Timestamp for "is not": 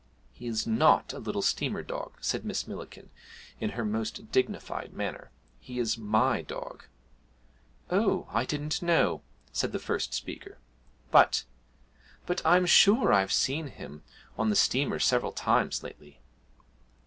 0.47-1.13